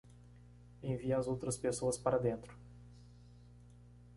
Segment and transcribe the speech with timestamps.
[0.81, 2.55] Envie as outras pessoas para dentro.